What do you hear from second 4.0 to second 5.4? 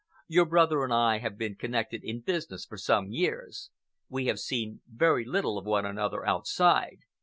We have seen very